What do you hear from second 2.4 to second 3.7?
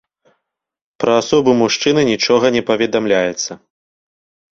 не паведамляецца.